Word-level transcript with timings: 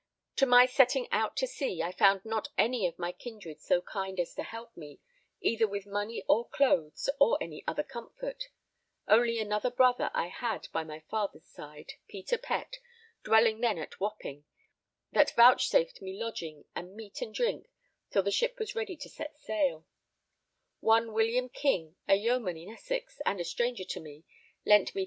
To 0.37 0.47
my 0.47 0.65
setting 0.65 1.07
out 1.11 1.37
to 1.37 1.45
sea, 1.47 1.83
I 1.83 1.91
found 1.91 2.25
not 2.25 2.47
any 2.57 2.87
of 2.87 2.97
my 2.97 3.11
kindred 3.11 3.61
so 3.61 3.83
kind 3.83 4.19
as 4.19 4.33
to 4.33 4.41
help 4.41 4.75
me, 4.75 4.99
either 5.41 5.67
with 5.67 5.85
money 5.85 6.23
or 6.27 6.49
clothes, 6.49 7.07
or 7.19 7.37
any 7.39 7.63
other 7.67 7.83
comfort; 7.83 8.45
only 9.07 9.37
another 9.37 9.69
brother 9.69 10.09
I 10.15 10.29
had 10.29 10.67
by 10.73 10.83
my 10.83 11.01
father's 11.01 11.45
side, 11.45 11.93
Peter 12.07 12.39
Pett, 12.39 12.79
dwelling 13.23 13.61
then 13.61 13.77
at 13.77 13.99
Wapping, 13.99 14.43
that 15.11 15.35
vouchsafed 15.35 16.01
me 16.01 16.19
lodging 16.19 16.65
and 16.75 16.95
meat 16.95 17.21
and 17.21 17.31
drink 17.31 17.69
till 18.09 18.23
the 18.23 18.31
ship 18.31 18.57
was 18.57 18.73
ready 18.73 18.97
to 18.97 19.07
set 19.07 19.37
sail; 19.37 19.85
one 20.79 21.13
William 21.13 21.47
King, 21.47 21.95
a 22.07 22.15
yeoman 22.15 22.57
in 22.57 22.69
Essex 22.69 23.21
and 23.23 23.39
a 23.39 23.45
stranger 23.45 23.83
to 23.85 23.99
me, 23.99 24.23
lent 24.65 24.95
me 24.95 24.99
3_l. 24.99 24.99